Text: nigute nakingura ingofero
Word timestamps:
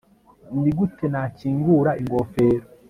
nigute 0.61 1.05
nakingura 1.13 1.91
ingofero 2.01 2.65